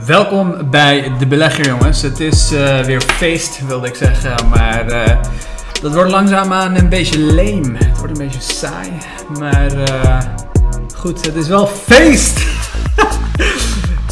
Welkom 0.00 0.70
bij 0.70 1.12
De 1.18 1.26
Belegger, 1.26 1.66
jongens. 1.66 2.02
Het 2.02 2.20
is 2.20 2.52
uh, 2.52 2.80
weer 2.80 3.00
feest, 3.00 3.66
wilde 3.66 3.86
ik 3.86 3.94
zeggen, 3.94 4.48
maar 4.48 4.90
uh, 4.90 5.22
dat 5.82 5.94
wordt 5.94 6.10
langzaamaan 6.10 6.76
een 6.76 6.88
beetje 6.88 7.18
leem. 7.18 7.74
Het 7.74 7.98
wordt 7.98 8.18
een 8.18 8.24
beetje 8.24 8.40
saai, 8.40 8.90
maar 9.38 9.74
uh, 9.74 10.20
goed, 10.94 11.26
het 11.26 11.34
is 11.34 11.48
wel 11.48 11.66
feest! 11.66 12.46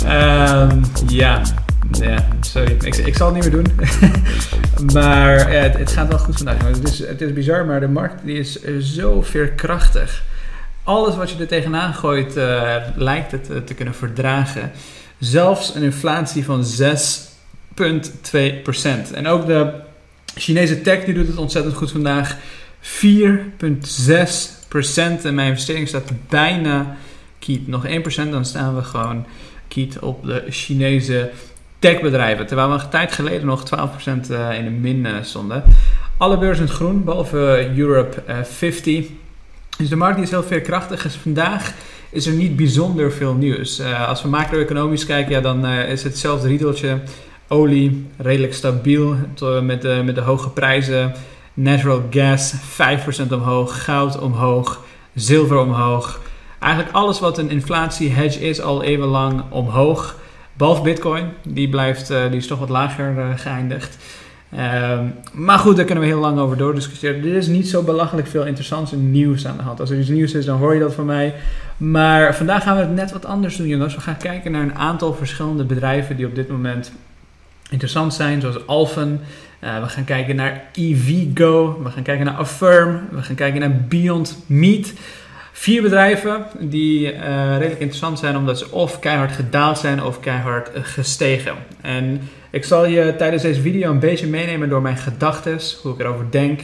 um, 0.05 0.83
ja, 1.23 1.43
ja, 1.91 2.27
sorry, 2.41 2.77
ik, 2.81 2.97
ik, 2.97 3.17
zal 3.17 3.35
het 3.35 3.35
niet 3.35 3.53
meer 3.53 3.63
doen. 3.63 3.81
maar 4.95 5.51
het, 5.51 5.79
het, 5.79 5.93
gaat 5.93 6.09
wel 6.09 6.19
goed 6.19 6.37
vandaag. 6.37 6.63
Het 6.63 6.89
is, 6.89 7.07
het 7.07 7.21
is 7.21 7.33
bizar, 7.33 7.67
maar 7.67 7.81
de 7.81 7.89
markt 7.89 8.25
die 8.25 8.39
is 8.39 8.63
zo 8.79 9.23
veerkrachtig. 9.23 10.23
Alles 10.85 11.17
wat 11.17 11.31
je 11.31 11.39
er 11.39 11.49
tegenaan 11.49 11.95
gooit, 11.95 12.35
lijkt 12.95 13.33
het 13.33 13.67
te 13.67 13.75
kunnen 13.75 13.95
verdragen. 13.95 14.73
Zelfs 15.21 15.75
een 15.75 15.83
inflatie 15.83 16.45
van 16.45 16.65
6,2%. 16.65 16.67
En 19.15 19.27
ook 19.27 19.47
de 19.47 19.73
Chinese 20.35 20.81
tech 20.81 21.05
die 21.05 21.15
doet 21.15 21.27
het 21.27 21.37
ontzettend 21.37 21.75
goed 21.75 21.91
vandaag. 21.91 22.37
4,6%. 22.83 22.87
En 25.23 25.35
mijn 25.35 25.49
investering 25.49 25.89
staat 25.89 26.13
bijna 26.29 26.97
kiet. 27.39 27.69
Nog 27.69 27.87
1%, 27.87 27.91
dan 28.31 28.45
staan 28.45 28.77
we 28.77 28.83
gewoon 28.83 29.27
kiet 29.69 29.99
op 29.99 30.25
de 30.27 30.45
Chinese 30.49 31.31
techbedrijven. 31.79 32.47
Terwijl 32.47 32.69
we 32.69 32.83
een 32.83 32.89
tijd 32.89 33.13
geleden 33.13 33.47
nog 33.47 33.63
12% 33.67 34.31
eh, 34.31 34.59
in 34.59 34.65
de 34.65 34.71
min 34.71 35.07
eh, 35.07 35.15
stonden. 35.23 35.63
Alle 36.17 36.39
beurzen 36.39 36.65
in 36.65 36.69
het 36.69 36.79
groen, 36.79 37.05
behalve 37.05 37.73
Europe 37.77 38.23
50. 38.43 38.97
Eh, 38.97 39.11
dus 39.79 39.89
de 39.89 39.97
markt 39.97 40.21
is 40.21 40.31
heel 40.31 40.43
veerkrachtig. 40.43 41.03
Dus 41.03 41.15
vandaag 41.15 41.73
is 42.11 42.27
er 42.27 42.33
niet 42.33 42.57
bijzonder 42.57 43.13
veel 43.13 43.35
nieuws. 43.35 43.81
Uh, 43.81 44.09
als 44.09 44.23
we 44.23 44.29
macro-economisch 44.29 45.07
kijken, 45.07 45.33
ja, 45.33 45.41
dan 45.41 45.67
uh, 45.67 45.91
is 45.91 46.03
hetzelfde 46.03 46.49
riedeltje. 46.49 47.01
Olie 47.49 48.07
redelijk 48.17 48.55
stabiel 48.55 49.17
met, 49.63 49.83
de, 49.83 50.03
met 50.05 50.15
de 50.15 50.21
hoge 50.21 50.51
prijzen. 50.51 51.13
Natural 51.55 52.03
gas 52.11 52.55
5% 52.55 53.33
omhoog. 53.33 53.85
Goud 53.85 54.19
omhoog. 54.19 54.85
Zilver 55.15 55.59
omhoog. 55.59 56.21
Eigenlijk 56.59 56.95
alles 56.95 57.21
wat 57.21 57.39
een 57.39 57.51
inflatie-hedge 57.51 58.41
is 58.41 58.61
al 58.61 58.83
eeuwenlang 58.83 59.43
omhoog. 59.49 60.17
Behalve 60.53 60.83
Bitcoin, 60.83 61.29
die, 61.43 61.69
blijft, 61.69 62.07
die 62.07 62.37
is 62.37 62.47
toch 62.47 62.59
wat 62.59 62.69
lager 62.69 63.39
geëindigd. 63.39 63.99
Um, 64.55 65.15
maar 65.33 65.59
goed, 65.59 65.77
daar 65.77 65.85
kunnen 65.85 66.05
we 66.05 66.11
heel 66.11 66.21
lang 66.21 66.39
over 66.39 66.57
doordiscussiëren. 66.57 67.21
Er 67.21 67.37
is 67.37 67.47
niet 67.47 67.69
zo 67.69 67.83
belachelijk 67.83 68.27
veel 68.27 68.47
interessants 68.47 68.93
nieuws 68.93 69.47
aan 69.47 69.57
de 69.57 69.63
hand. 69.63 69.81
Als 69.81 69.91
er 69.91 69.99
iets 69.99 70.09
nieuws 70.09 70.33
is, 70.33 70.45
dan 70.45 70.59
hoor 70.59 70.75
je 70.75 70.81
dat 70.81 70.95
van 70.95 71.07
mij. 71.07 71.35
Maar 71.77 72.37
vandaag 72.37 72.63
gaan 72.63 72.77
we 72.77 72.83
het 72.83 72.95
net 72.95 73.13
wat 73.13 73.25
anders 73.25 73.57
doen, 73.57 73.67
jongens. 73.67 73.95
We 73.95 74.01
gaan 74.01 74.17
kijken 74.17 74.53
naar 74.53 74.63
een 74.63 74.75
aantal 74.75 75.15
verschillende 75.15 75.65
bedrijven 75.65 76.17
die 76.17 76.27
op 76.27 76.35
dit 76.35 76.49
moment 76.49 76.93
interessant 77.71 78.15
zijn, 78.15 78.41
zoals 78.41 78.67
Alphen. 78.67 79.21
Uh, 79.65 79.83
we 79.83 79.89
gaan 79.89 80.05
kijken 80.05 80.37
naar 80.37 80.63
EVgo. 80.73 81.81
We 81.83 81.91
gaan 81.91 82.03
kijken 82.03 82.25
naar 82.25 82.35
Affirm. 82.35 83.01
We 83.11 83.23
gaan 83.23 83.35
kijken 83.35 83.61
naar 83.61 83.77
Beyond 83.89 84.45
Meat. 84.47 84.93
Vier 85.53 85.83
bedrijven 85.83 86.47
die 86.59 87.13
uh, 87.13 87.19
redelijk 87.53 87.81
interessant 87.81 88.19
zijn 88.19 88.37
omdat 88.37 88.59
ze 88.59 88.71
of 88.71 88.99
keihard 88.99 89.33
gedaald 89.33 89.79
zijn 89.79 90.03
of 90.03 90.21
keihard 90.21 90.71
gestegen. 90.75 91.55
En 91.81 92.29
ik 92.51 92.65
zal 92.65 92.87
je 92.87 93.15
tijdens 93.17 93.43
deze 93.43 93.61
video 93.61 93.91
een 93.91 93.99
beetje 93.99 94.27
meenemen 94.27 94.69
door 94.69 94.83
mijn 94.83 94.97
gedachten, 94.97 95.59
hoe 95.83 95.93
ik 95.93 96.01
erover 96.01 96.27
denk. 96.31 96.61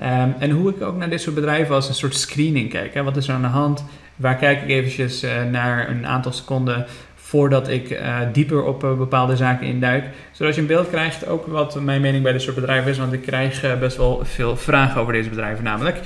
Um, 0.00 0.34
en 0.38 0.50
hoe 0.50 0.70
ik 0.70 0.82
ook 0.82 0.96
naar 0.96 1.10
dit 1.10 1.20
soort 1.20 1.34
bedrijven 1.34 1.74
als 1.74 1.88
een 1.88 1.94
soort 1.94 2.14
screening 2.14 2.70
kijk. 2.70 2.94
Hè. 2.94 3.02
Wat 3.02 3.16
is 3.16 3.28
er 3.28 3.34
aan 3.34 3.42
de 3.42 3.48
hand? 3.48 3.84
Waar 4.16 4.36
kijk 4.36 4.62
ik 4.62 4.68
eventjes 4.68 5.24
uh, 5.24 5.30
naar 5.50 5.88
een 5.88 6.06
aantal 6.06 6.32
seconden 6.32 6.86
voordat 7.14 7.68
ik 7.68 7.98
dieper 8.32 8.64
op 8.64 8.80
bepaalde 8.80 9.36
zaken 9.36 9.66
induik. 9.66 10.04
Zodat 10.32 10.54
je 10.54 10.60
een 10.60 10.66
beeld 10.66 10.90
krijgt 10.90 11.26
ook 11.26 11.46
wat 11.46 11.80
mijn 11.80 12.00
mening 12.00 12.22
bij 12.22 12.32
dit 12.32 12.42
soort 12.42 12.54
bedrijven 12.54 12.90
is. 12.90 12.98
Want 12.98 13.12
ik 13.12 13.22
krijg 13.22 13.78
best 13.78 13.96
wel 13.96 14.20
veel 14.24 14.56
vragen 14.56 15.00
over 15.00 15.12
deze 15.12 15.28
bedrijven 15.28 15.64
namelijk. 15.64 15.96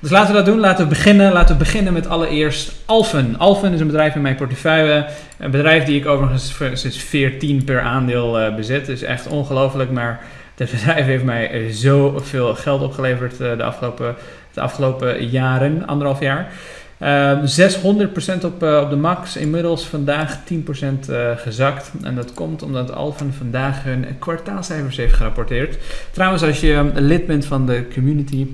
Dus 0.00 0.10
laten 0.10 0.30
we 0.30 0.36
dat 0.36 0.46
doen. 0.46 0.58
Laten 0.58 0.84
we 0.84 0.88
beginnen. 0.88 1.32
Laten 1.32 1.54
we 1.54 1.64
beginnen 1.64 1.92
met 1.92 2.08
allereerst 2.08 2.72
Alphen. 2.86 3.38
Alphen 3.38 3.72
is 3.72 3.80
een 3.80 3.86
bedrijf 3.86 4.14
in 4.14 4.22
mijn 4.22 4.36
portefeuille. 4.36 5.06
Een 5.38 5.50
bedrijf 5.50 5.84
die 5.84 6.00
ik 6.00 6.06
overigens 6.06 6.54
sinds 6.72 6.98
14 6.98 7.64
per 7.64 7.80
aandeel 7.80 8.40
uh, 8.40 8.54
bezit. 8.54 8.86
Dus 8.86 9.02
echt 9.02 9.26
ongelooflijk. 9.26 9.90
Maar 9.90 10.20
dit 10.54 10.70
bedrijf 10.76 11.06
heeft 11.06 11.24
mij 11.24 11.72
zoveel 11.72 12.54
geld 12.54 12.82
opgeleverd 12.82 13.40
uh, 13.40 13.56
de, 13.56 13.62
afgelopen, 13.62 14.14
de 14.52 14.60
afgelopen 14.60 15.28
jaren, 15.28 15.86
anderhalf 15.86 16.20
jaar. 16.20 16.52
Uh, 17.02 17.38
600% 18.40 18.44
op, 18.44 18.62
uh, 18.62 18.80
op 18.82 18.90
de 18.90 18.96
max, 18.96 19.36
inmiddels 19.36 19.86
vandaag 19.86 20.38
10% 20.38 21.10
uh, 21.10 21.30
gezakt. 21.36 21.92
En 22.02 22.14
dat 22.14 22.34
komt 22.34 22.62
omdat 22.62 22.92
Alphen 22.92 23.32
vandaag 23.32 23.82
hun 23.82 24.06
kwartaalcijfers 24.18 24.96
heeft 24.96 25.14
gerapporteerd. 25.14 25.78
Trouwens, 26.10 26.42
als 26.42 26.60
je 26.60 26.90
lid 26.94 27.26
bent 27.26 27.46
van 27.46 27.66
de 27.66 27.86
community, 27.94 28.46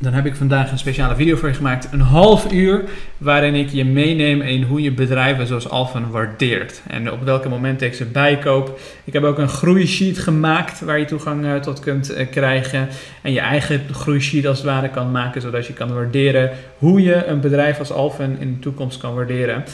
dan 0.00 0.12
heb 0.12 0.26
ik 0.26 0.34
vandaag 0.34 0.70
een 0.70 0.78
speciale 0.78 1.14
video 1.14 1.36
voor 1.36 1.48
je 1.48 1.54
gemaakt. 1.54 1.88
Een 1.92 2.00
half 2.00 2.52
uur 2.52 2.84
waarin 3.18 3.54
ik 3.54 3.68
je 3.68 3.84
meeneem 3.84 4.40
in 4.40 4.62
hoe 4.62 4.82
je 4.82 4.92
bedrijven 4.92 5.46
zoals 5.46 5.68
Alphen 5.68 6.10
waardeert. 6.10 6.82
En 6.86 7.12
op 7.12 7.22
welke 7.22 7.48
momenten 7.48 7.86
ik 7.86 7.94
ze 7.94 8.04
bijkoop. 8.04 8.80
Ik 9.04 9.12
heb 9.12 9.22
ook 9.22 9.38
een 9.38 9.48
groeisheet 9.48 10.18
gemaakt 10.18 10.80
waar 10.80 10.98
je 10.98 11.04
toegang 11.04 11.44
uh, 11.44 11.54
tot 11.54 11.80
kunt 11.80 12.10
uh, 12.10 12.30
krijgen. 12.30 12.88
En 13.22 13.32
je 13.32 13.40
eigen 13.40 13.80
groeisheet 13.92 14.46
als 14.46 14.58
het 14.58 14.66
ware 14.66 14.88
kan 14.88 15.10
maken. 15.10 15.40
Zodat 15.40 15.66
je 15.66 15.72
kan 15.72 15.94
waarderen 15.94 16.50
hoe 16.78 17.02
je 17.02 17.26
een 17.26 17.40
bedrijf 17.40 17.78
als 17.78 17.92
Alphen 17.92 18.36
in 18.38 18.52
de 18.52 18.58
toekomst 18.58 18.98
kan 18.98 19.14
waarderen. 19.14 19.64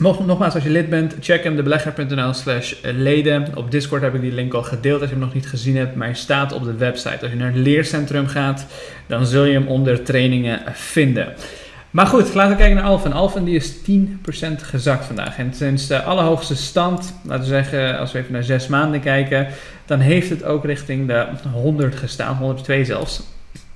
Nogmaals, 0.00 0.54
als 0.54 0.62
je 0.62 0.70
lid 0.70 0.88
bent, 0.88 1.14
check 1.20 1.44
hem 1.44 1.56
debelegger.nl 1.56 2.32
slash 2.32 2.74
leden. 2.82 3.46
Op 3.54 3.70
Discord 3.70 4.02
heb 4.02 4.14
ik 4.14 4.20
die 4.20 4.32
link 4.32 4.54
al 4.54 4.62
gedeeld 4.62 5.00
als 5.00 5.10
je 5.10 5.16
hem 5.16 5.24
nog 5.24 5.34
niet 5.34 5.46
gezien 5.46 5.76
hebt, 5.76 5.96
maar 5.96 6.06
hij 6.06 6.16
staat 6.16 6.52
op 6.52 6.64
de 6.64 6.74
website. 6.74 7.18
Als 7.20 7.30
je 7.30 7.36
naar 7.36 7.52
het 7.52 7.56
leercentrum 7.56 8.26
gaat, 8.26 8.66
dan 9.06 9.26
zul 9.26 9.44
je 9.44 9.52
hem 9.52 9.66
onder 9.66 10.02
trainingen 10.02 10.60
vinden. 10.72 11.32
Maar 11.90 12.06
goed, 12.06 12.34
laten 12.34 12.50
we 12.50 12.56
kijken 12.56 12.76
naar 12.76 12.84
Alphen. 12.84 13.12
Alphen 13.12 13.44
die 13.44 13.56
is 13.56 13.76
10% 13.76 13.82
gezakt 14.62 15.04
vandaag. 15.04 15.38
En 15.38 15.54
sinds 15.54 15.86
de 15.86 16.02
allerhoogste 16.02 16.56
stand, 16.56 17.14
laten 17.24 17.42
we 17.42 17.48
zeggen, 17.48 17.98
als 17.98 18.12
we 18.12 18.18
even 18.18 18.32
naar 18.32 18.44
6 18.44 18.66
maanden 18.66 19.00
kijken, 19.00 19.46
dan 19.86 19.98
heeft 19.98 20.30
het 20.30 20.44
ook 20.44 20.64
richting 20.64 21.06
de 21.06 21.26
100 21.52 21.96
gestaan, 21.96 22.36
102 22.36 22.84
zelfs. 22.84 23.22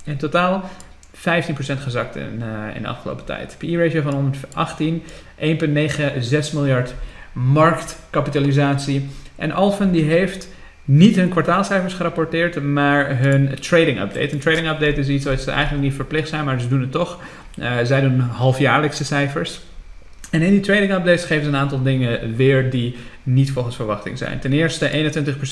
In 0.03 0.17
totaal 0.17 0.69
15% 1.25 1.81
gezakt 1.81 2.15
in, 2.15 2.41
uh, 2.41 2.75
in 2.75 2.81
de 2.81 2.87
afgelopen 2.87 3.25
tijd. 3.25 3.55
PE-ratio 3.57 4.01
van 4.01 4.13
118, 4.13 5.03
1,96 5.39 6.53
miljard 6.53 6.93
marktkapitalisatie. 7.31 9.09
En 9.35 9.51
Alphen 9.51 9.91
die 9.91 10.03
heeft 10.03 10.49
niet 10.83 11.15
hun 11.15 11.29
kwartaalcijfers 11.29 11.93
gerapporteerd, 11.93 12.63
maar 12.63 13.19
hun 13.19 13.55
trading 13.59 13.99
update. 13.99 14.33
Een 14.33 14.39
trading 14.39 14.67
update 14.67 14.99
is 14.99 15.07
iets 15.07 15.25
wat 15.25 15.41
ze 15.41 15.51
eigenlijk 15.51 15.83
niet 15.83 15.93
verplicht 15.93 16.29
zijn, 16.29 16.45
maar 16.45 16.61
ze 16.61 16.67
doen 16.67 16.81
het 16.81 16.91
toch. 16.91 17.19
Uh, 17.59 17.71
zij 17.83 18.01
doen 18.01 18.19
halfjaarlijkse 18.19 19.05
cijfers. 19.05 19.61
En 20.35 20.41
in 20.41 20.51
die 20.51 20.59
trading 20.59 20.91
updates 20.91 21.23
geven 21.23 21.43
ze 21.43 21.49
een 21.49 21.55
aantal 21.55 21.81
dingen 21.83 22.35
weer 22.35 22.69
die 22.69 22.95
niet 23.23 23.51
volgens 23.51 23.75
verwachting 23.75 24.17
zijn. 24.17 24.39
Ten 24.39 24.53
eerste 24.53 25.11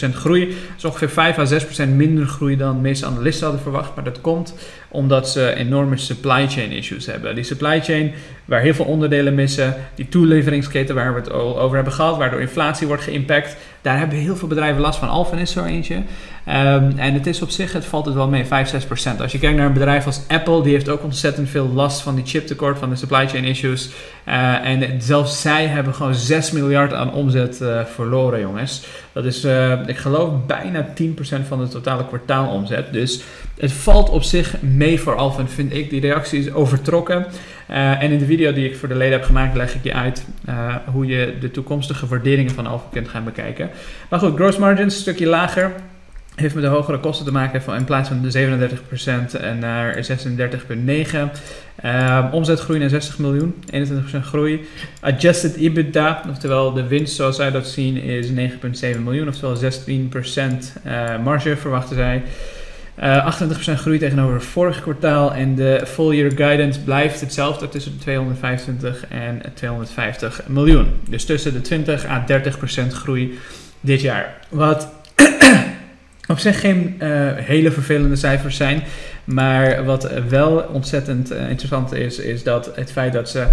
21% 0.09 0.15
groei. 0.15 0.45
Dat 0.45 0.57
is 0.77 0.85
ongeveer 0.85 1.09
5 1.09 1.37
à 1.37 1.45
6% 1.85 1.89
minder 1.95 2.25
groei 2.25 2.57
dan 2.57 2.75
de 2.75 2.81
meeste 2.81 3.05
analisten 3.05 3.43
hadden 3.43 3.61
verwacht. 3.61 3.95
Maar 3.95 4.03
dat 4.03 4.21
komt 4.21 4.55
omdat 4.89 5.29
ze 5.29 5.53
enorme 5.53 5.97
supply 5.97 6.47
chain 6.49 6.71
issues 6.71 7.05
hebben. 7.05 7.35
Die 7.35 7.43
supply 7.43 7.81
chain 7.81 8.11
waar 8.45 8.61
heel 8.61 8.73
veel 8.73 8.85
onderdelen 8.85 9.35
missen. 9.35 9.75
Die 9.95 10.09
toeleveringsketen 10.09 10.95
waar 10.95 11.13
we 11.13 11.19
het 11.19 11.31
al 11.31 11.59
over 11.59 11.75
hebben 11.75 11.93
gehad. 11.93 12.17
Waardoor 12.17 12.41
inflatie 12.41 12.87
wordt 12.87 13.03
geïmpact. 13.03 13.57
Daar 13.81 13.99
hebben 13.99 14.17
heel 14.17 14.35
veel 14.35 14.47
bedrijven 14.47 14.81
last 14.81 14.99
van. 14.99 15.09
Alphen 15.09 15.37
is 15.37 15.51
zo 15.51 15.63
eentje. 15.63 16.01
Um, 16.47 16.93
en 16.97 17.13
het 17.13 17.27
is 17.27 17.41
op 17.41 17.49
zich, 17.49 17.73
het 17.73 17.85
valt 17.85 18.05
het 18.05 18.15
wel 18.15 18.27
mee, 18.27 18.45
5, 18.45 18.69
6 18.69 18.85
procent. 18.85 19.21
Als 19.21 19.31
je 19.31 19.39
kijkt 19.39 19.57
naar 19.57 19.65
een 19.65 19.73
bedrijf 19.73 20.05
als 20.05 20.21
Apple, 20.27 20.61
die 20.61 20.73
heeft 20.73 20.89
ook 20.89 21.03
ontzettend 21.03 21.49
veel 21.49 21.67
last 21.67 22.01
van 22.01 22.15
die 22.15 22.25
chiptekort, 22.25 22.79
van 22.79 22.89
de 22.89 22.95
supply 22.95 23.27
chain 23.27 23.43
issues. 23.43 23.89
Uh, 24.27 24.65
en 24.65 25.01
zelfs 25.01 25.41
zij 25.41 25.67
hebben 25.67 25.93
gewoon 25.93 26.15
6 26.15 26.51
miljard 26.51 26.93
aan 26.93 27.13
omzet 27.13 27.59
uh, 27.61 27.85
verloren, 27.85 28.39
jongens. 28.39 28.85
Dat 29.11 29.25
is, 29.25 29.45
uh, 29.45 29.87
ik 29.87 29.97
geloof, 29.97 30.45
bijna 30.45 30.87
10% 30.87 31.47
van 31.47 31.59
de 31.59 31.67
totale 31.67 32.07
kwartaalomzet. 32.07 32.93
Dus 32.93 33.21
het 33.59 33.71
valt 33.71 34.09
op 34.09 34.23
zich 34.23 34.61
mee 34.61 34.99
voor 34.99 35.15
Alphen, 35.15 35.49
vind 35.49 35.73
ik. 35.73 35.89
Die 35.89 36.01
reactie 36.01 36.39
is 36.39 36.51
overtrokken. 36.51 37.25
En 37.67 38.11
in 38.11 38.19
de 38.19 38.25
video 38.25 38.53
die 38.53 38.69
ik 38.69 38.77
voor 38.77 38.87
de 38.87 38.95
leden 38.95 39.17
heb 39.17 39.23
gemaakt, 39.23 39.55
leg 39.55 39.75
ik 39.75 39.83
je 39.83 39.93
uit 39.93 40.25
hoe 40.91 41.05
je 41.05 41.33
de 41.39 41.51
toekomstige 41.51 42.07
waarderingen 42.07 42.53
van 42.53 42.67
Alphen 42.67 42.89
kunt 42.91 43.07
gaan 43.07 43.23
bekijken. 43.23 43.69
Maar 44.09 44.19
goed, 44.19 44.35
gross 44.35 44.57
margins 44.57 44.93
een 44.93 45.01
stukje 45.01 45.25
lager 45.25 45.71
heeft 46.35 46.55
met 46.55 46.63
de 46.63 46.69
hogere 46.69 46.99
kosten 46.99 47.25
te 47.25 47.31
maken 47.31 47.61
van 47.61 47.75
in 47.75 47.83
plaats 47.83 48.09
van 48.09 48.21
de 48.21 48.69
37% 49.35 49.41
en 49.41 49.59
naar 49.59 50.05
36,9%. 50.05 51.41
Uh, 51.85 52.25
omzetgroei 52.31 52.79
naar 52.79 52.89
60 52.89 53.17
miljoen, 53.17 53.55
21% 53.73 53.75
groei. 54.21 54.67
Adjusted 54.99 55.55
EBITDA, 55.55 56.21
oftewel 56.29 56.73
de 56.73 56.87
winst 56.87 57.15
zoals 57.15 57.35
zij 57.35 57.51
dat 57.51 57.67
zien, 57.67 57.97
is 57.97 58.29
9,7 58.29 58.99
miljoen, 59.03 59.27
oftewel 59.27 59.57
16% 59.57 59.61
uh, 60.85 61.23
marge 61.23 61.57
verwachten 61.57 61.95
zij. 61.95 62.23
Uh, 62.99 63.33
28% 63.71 63.73
groei 63.73 63.97
tegenover 63.97 64.33
het 64.33 64.43
vorige 64.43 64.81
kwartaal 64.81 65.33
en 65.33 65.55
de 65.55 65.81
full 65.85 66.15
year 66.15 66.31
guidance 66.31 66.79
blijft 66.79 67.21
hetzelfde 67.21 67.69
tussen 67.69 67.91
de 67.91 67.97
225 67.97 69.05
en 69.07 69.41
250 69.53 70.41
miljoen. 70.47 70.87
Dus 71.09 71.25
tussen 71.25 71.53
de 71.53 71.61
20 71.61 72.05
à 72.05 72.25
30% 72.85 72.87
groei 72.87 73.39
dit 73.79 74.01
jaar. 74.01 74.35
Wat 74.49 74.87
op 76.27 76.39
zich 76.39 76.59
geen 76.59 76.95
uh, 77.01 77.31
hele 77.35 77.71
vervelende 77.71 78.15
cijfers 78.15 78.55
zijn. 78.55 78.83
Maar 79.23 79.85
wat 79.85 80.11
wel 80.29 80.57
ontzettend 80.73 81.31
uh, 81.31 81.49
interessant 81.49 81.93
is, 81.93 82.19
is 82.19 82.43
dat 82.43 82.75
het 82.75 82.91
feit 82.91 83.13
dat 83.13 83.29
ze 83.29 83.47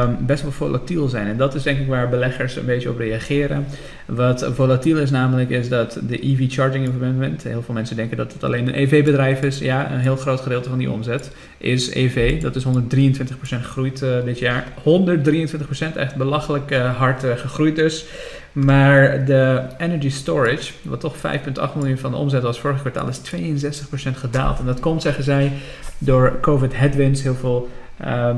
um, 0.00 0.16
best 0.20 0.42
wel 0.42 0.52
volatiel 0.52 1.08
zijn. 1.08 1.26
En 1.26 1.36
dat 1.36 1.54
is 1.54 1.62
denk 1.62 1.78
ik 1.78 1.88
waar 1.88 2.08
beleggers 2.08 2.56
een 2.56 2.64
beetje 2.64 2.90
op 2.90 2.98
reageren. 2.98 3.66
Wat 4.06 4.50
volatiel 4.54 4.98
is 4.98 5.10
namelijk, 5.10 5.50
is 5.50 5.68
dat 5.68 5.98
de 6.08 6.26
EV 6.26 6.46
Charging 6.48 6.84
Implement, 6.84 7.42
heel 7.42 7.62
veel 7.62 7.74
mensen 7.74 7.96
denken 7.96 8.16
dat 8.16 8.32
het 8.32 8.44
alleen 8.44 8.68
een 8.68 8.74
EV-bedrijf 8.74 9.42
is. 9.42 9.58
Ja, 9.58 9.92
een 9.92 9.98
heel 9.98 10.16
groot 10.16 10.40
gedeelte 10.40 10.68
van 10.68 10.78
die 10.78 10.90
omzet 10.90 11.30
is 11.58 11.94
EV. 11.94 12.40
Dat 12.40 12.56
is 12.56 12.64
123% 12.64 12.68
gegroeid 13.40 14.02
uh, 14.02 14.24
dit 14.24 14.38
jaar. 14.38 14.64
123%, 14.78 15.96
echt 15.96 16.16
belachelijk 16.16 16.74
hard 16.74 17.24
gegroeid 17.36 17.76
dus. 17.76 18.06
Maar 18.52 19.24
de 19.24 19.62
energy 19.78 20.10
storage, 20.10 20.72
wat 20.82 21.00
toch 21.00 21.16
5,8 21.16 21.22
miljoen 21.74 21.98
van 21.98 22.10
de 22.10 22.16
omzet 22.16 22.42
was 22.42 22.60
vorig 22.60 22.80
kwartaal, 22.80 23.08
is 23.08 23.20
62% 23.20 24.16
gedaald. 24.16 24.58
En 24.58 24.66
dat 24.66 24.80
komt, 24.80 25.02
zeggen 25.02 25.24
zij, 25.24 25.52
door 25.98 26.38
COVID 26.40 26.76
headwinds. 26.76 27.22
Heel 27.22 27.34
veel 27.34 27.68
uh, 28.04 28.30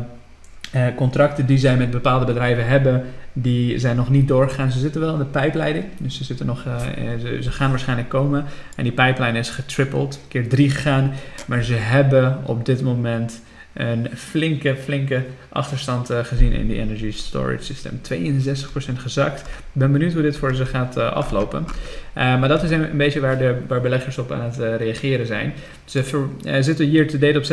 uh, 0.75 0.87
contracten 0.97 1.47
die 1.47 1.59
zij 1.59 1.77
met 1.77 1.91
bepaalde 1.91 2.25
bedrijven 2.25 2.67
hebben, 2.67 3.05
die 3.33 3.79
zijn 3.79 3.97
nog 3.97 4.11
niet 4.11 4.29
doorgegaan. 4.29 4.71
Ze 4.73 4.79
zitten 4.79 5.01
wel 5.01 5.13
in 5.13 5.19
de 5.19 5.25
pijpleiding, 5.25 5.85
dus 5.99 6.17
ze, 6.17 6.25
zitten 6.25 6.47
nog, 6.47 6.65
uh, 6.67 6.77
ze, 7.21 7.39
ze, 7.43 7.51
gaan 7.51 7.71
waarschijnlijk 7.71 8.09
komen. 8.09 8.45
En 8.77 8.83
die 8.83 8.93
pijplijn 8.93 9.37
is 9.37 9.51
getrippeld, 9.51 10.21
keer 10.29 10.49
drie 10.49 10.71
gegaan. 10.71 11.13
Maar 11.47 11.63
ze 11.63 11.75
hebben 11.75 12.39
op 12.45 12.67
dit 12.67 12.83
moment 12.83 13.43
een 13.75 14.09
flinke, 14.15 14.77
flinke 14.77 15.25
achterstand 15.49 16.11
uh, 16.11 16.19
gezien 16.25 16.53
in 16.53 16.69
die 16.69 16.79
energy 16.79 17.11
storage 17.11 17.65
system. 17.65 18.01
62% 18.13 18.97
gezakt. 18.97 19.41
Ik 19.41 19.47
ben 19.73 19.93
benieuwd 19.93 20.13
hoe 20.13 20.23
dit 20.23 20.37
voor 20.37 20.55
ze 20.55 20.67
gaat 20.67 20.97
uh, 20.97 21.13
aflopen. 21.13 21.67
Uh, 21.67 21.75
maar 22.15 22.49
dat 22.49 22.63
is 22.63 22.71
een, 22.71 22.97
beetje 22.97 23.21
waar, 23.21 23.39
de, 23.39 23.57
waar 23.69 23.81
beleggers 23.81 24.19
op 24.19 24.33
aan 24.33 24.41
het 24.41 24.57
reageren 24.79 25.27
zijn. 25.27 25.53
Ze 25.85 26.27
zitten 26.61 26.91
year 26.91 27.07
to 27.07 27.19
date 27.19 27.39
op 27.39 27.45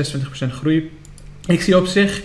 26% 0.50 0.52
groei. 0.52 0.92
Ik 1.48 1.62
zie 1.62 1.78
op 1.78 1.86
zich 1.86 2.22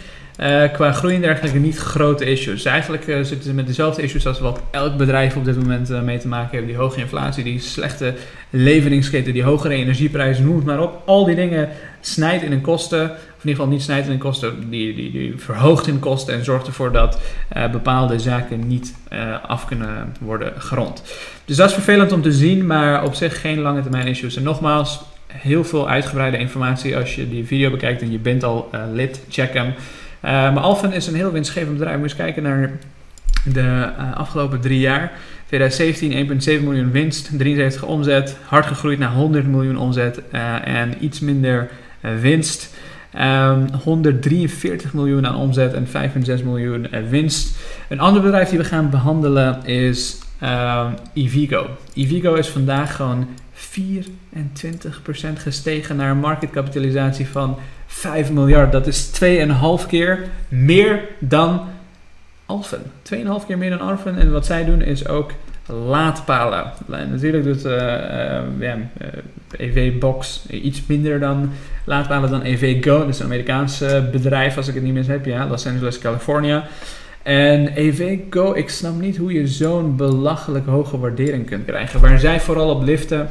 qua 0.73 0.93
groei 0.93 1.15
en 1.15 1.21
dergelijke 1.21 1.59
niet 1.59 1.79
grote 1.79 2.25
issues. 2.25 2.65
Eigenlijk 2.65 3.03
zitten 3.05 3.43
ze 3.43 3.55
met 3.55 3.67
dezelfde 3.67 4.03
issues 4.03 4.27
als 4.27 4.41
wat 4.41 4.61
elk 4.71 4.97
bedrijf 4.97 5.37
op 5.37 5.45
dit 5.45 5.57
moment 5.57 5.89
mee 6.05 6.19
te 6.19 6.29
maken 6.29 6.57
heeft. 6.57 6.67
Die 6.67 6.77
hoge 6.77 7.01
inflatie, 7.01 7.45
die 7.45 7.61
slechte 7.61 8.15
leveringsketen, 8.51 9.33
die 9.33 9.43
hogere 9.43 9.75
energieprijzen, 9.75 10.45
noem 10.45 10.57
het 10.57 10.65
maar 10.65 10.81
op. 10.81 11.03
Al 11.05 11.25
die 11.25 11.35
dingen 11.35 11.69
snijdt 12.01 12.43
in 12.43 12.51
hun 12.51 12.61
kosten, 12.61 13.11
in 13.45 13.51
ieder 13.51 13.63
geval 13.63 13.79
niet 13.79 13.83
snijdt 13.83 14.09
in 14.09 14.19
kosten, 14.19 14.71
die, 14.71 14.95
die, 14.95 15.11
die 15.11 15.35
verhoogt 15.37 15.87
in 15.87 15.99
kosten 15.99 16.35
en 16.35 16.45
zorgt 16.45 16.67
ervoor 16.67 16.93
dat 16.93 17.21
bepaalde 17.73 18.19
zaken 18.19 18.67
niet 18.67 18.95
af 19.47 19.67
kunnen 19.67 20.13
worden 20.21 20.53
gerond. 20.57 21.03
Dus 21.45 21.57
dat 21.57 21.69
is 21.69 21.75
vervelend 21.75 22.13
om 22.13 22.23
te 22.23 22.33
zien, 22.33 22.67
maar 22.67 23.05
op 23.05 23.15
zich 23.15 23.41
geen 23.41 23.59
lange 23.59 23.83
termijn 23.83 24.07
issues. 24.07 24.37
En 24.37 24.43
nogmaals, 24.43 25.03
heel 25.27 25.65
veel 25.65 25.89
uitgebreide 25.89 26.39
informatie 26.39 26.97
als 26.97 27.15
je 27.15 27.29
die 27.29 27.47
video 27.47 27.71
bekijkt 27.71 28.03
en 28.03 28.11
je 28.11 28.19
bent 28.19 28.45
al 28.45 28.71
lid, 28.93 29.21
check 29.29 29.53
hem. 29.53 29.75
Maar 30.21 30.59
Alphen 30.59 30.93
is 30.93 31.07
een 31.07 31.15
heel 31.15 31.33
winstgevend 31.33 31.79
bedrijf. 31.79 31.99
Moet 31.99 32.11
je 32.11 32.17
eens 32.17 32.25
kijken 32.25 32.43
naar 32.43 32.71
de 33.45 33.91
afgelopen 34.15 34.61
drie 34.61 34.81
jaar. 34.81 35.13
2017 35.47 36.59
1,7 36.59 36.65
miljoen 36.65 36.91
winst, 36.91 37.39
73 37.39 37.83
omzet, 37.83 38.37
hard 38.47 38.67
gegroeid 38.67 38.99
naar 38.99 39.13
100 39.13 39.47
miljoen 39.47 39.79
omzet 39.79 40.21
en 40.65 40.95
iets 41.01 41.21
minder 41.21 41.71
winst. 42.21 42.75
Um, 43.15 43.21
ehm, 43.21 43.75
143 43.83 44.93
miljoen 44.93 45.27
aan 45.27 45.37
omzet 45.37 45.73
en 45.73 45.87
5,6 45.87 46.43
miljoen 46.45 46.89
winst. 47.09 47.57
Een 47.89 48.01
ander 48.01 48.23
bedrijf 48.23 48.49
die 48.49 48.59
we 48.59 48.65
gaan 48.65 48.91
behandelen 48.91 49.65
is 49.65 50.19
uh, 50.43 50.91
Ivigo. 51.13 51.67
Ivigo 51.93 52.35
is 52.35 52.49
vandaag 52.49 52.97
gewoon 52.97 53.29
24% 53.55 53.59
gestegen 55.35 55.97
naar 55.97 56.11
een 56.11 56.19
marketkapitalisatie 56.19 57.29
van 57.29 57.59
5 57.87 58.31
miljard. 58.31 58.73
Dat 58.73 58.87
is 58.87 59.11
2,5 59.23 59.87
keer 59.89 60.29
meer 60.49 61.09
dan 61.19 61.61
Alphen. 62.47 62.83
2,5 62.83 63.47
keer 63.47 63.59
meer 63.59 63.71
dan 63.71 63.81
Alphen. 63.81 64.19
En 64.19 64.33
wat 64.33 64.47
zij 64.47 64.65
doen 64.65 64.83
is 64.83 65.09
ook 65.09 65.33
laadpalen. 65.67 66.65
En 66.91 67.11
natuurlijk 67.11 67.45
doet 67.45 67.65
uh, 67.65 67.73
ja, 68.59 68.77
EV 69.57 69.99
Box 69.99 70.47
iets 70.51 70.87
minder 70.87 71.21
dan 71.21 71.51
laadpalen 71.85 72.31
dan 72.31 72.43
EV 72.43 72.85
Go. 72.85 72.99
Dat 72.99 73.09
is 73.09 73.19
een 73.19 73.25
Amerikaans 73.25 73.85
bedrijf, 74.13 74.57
als 74.57 74.69
ik 74.69 74.75
het 74.75 74.83
niet 74.83 74.93
mis 74.93 75.07
heb. 75.07 75.25
Ja, 75.25 75.47
Los 75.47 75.67
Angeles, 75.67 75.99
California. 75.99 76.65
En 77.23 77.73
EV 77.75 78.19
Go, 78.31 78.53
ik 78.53 78.69
snap 78.69 79.01
niet 79.01 79.17
hoe 79.17 79.33
je 79.33 79.47
zo'n 79.47 79.97
belachelijk 79.97 80.67
hoge 80.67 80.99
waardering 80.99 81.47
kunt 81.47 81.65
krijgen. 81.65 82.01
Waar 82.01 82.19
zij 82.19 82.41
vooral 82.41 82.71
op 82.71 82.83
liften 82.83 83.29